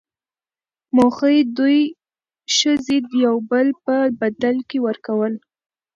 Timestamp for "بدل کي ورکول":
4.19-5.33